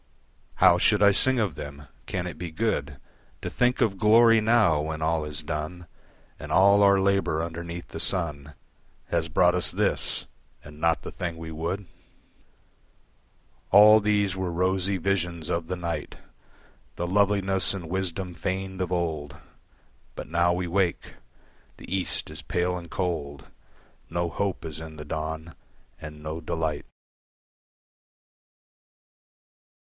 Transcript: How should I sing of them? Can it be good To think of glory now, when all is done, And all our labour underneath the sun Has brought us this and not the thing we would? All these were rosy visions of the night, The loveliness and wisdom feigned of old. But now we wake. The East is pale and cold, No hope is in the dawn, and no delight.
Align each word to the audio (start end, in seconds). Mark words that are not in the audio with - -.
How 0.55 0.79
should 0.79 1.03
I 1.03 1.11
sing 1.11 1.39
of 1.39 1.53
them? 1.53 1.83
Can 2.07 2.25
it 2.25 2.39
be 2.39 2.49
good 2.49 2.97
To 3.43 3.51
think 3.51 3.81
of 3.81 3.99
glory 3.99 4.41
now, 4.41 4.81
when 4.81 4.99
all 4.99 5.23
is 5.25 5.43
done, 5.43 5.85
And 6.39 6.51
all 6.51 6.81
our 6.81 6.99
labour 6.99 7.43
underneath 7.43 7.89
the 7.89 7.99
sun 7.99 8.55
Has 9.09 9.29
brought 9.29 9.53
us 9.53 9.69
this 9.69 10.25
and 10.63 10.81
not 10.81 11.03
the 11.03 11.11
thing 11.11 11.37
we 11.37 11.51
would? 11.51 11.85
All 13.69 13.99
these 13.99 14.35
were 14.35 14.51
rosy 14.51 14.97
visions 14.97 15.49
of 15.49 15.67
the 15.67 15.75
night, 15.75 16.15
The 16.95 17.05
loveliness 17.05 17.71
and 17.75 17.87
wisdom 17.87 18.33
feigned 18.33 18.81
of 18.81 18.91
old. 18.91 19.35
But 20.15 20.25
now 20.25 20.51
we 20.51 20.65
wake. 20.65 21.13
The 21.77 21.95
East 21.95 22.31
is 22.31 22.41
pale 22.41 22.75
and 22.75 22.89
cold, 22.89 23.45
No 24.09 24.29
hope 24.29 24.65
is 24.65 24.79
in 24.79 24.95
the 24.95 25.05
dawn, 25.05 25.53
and 26.01 26.23
no 26.23 26.41
delight. 26.41 26.87